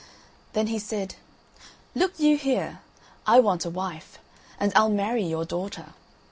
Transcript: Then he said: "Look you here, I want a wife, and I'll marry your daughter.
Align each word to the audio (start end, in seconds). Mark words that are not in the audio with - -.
Then 0.53 0.65
he 0.65 0.79
said: 0.79 1.13
"Look 1.93 2.19
you 2.19 2.35
here, 2.35 2.79
I 3.27 3.39
want 3.39 3.65
a 3.65 3.69
wife, 3.69 4.17
and 4.59 4.73
I'll 4.75 4.89
marry 4.89 5.23
your 5.23 5.45
daughter. 5.45 5.93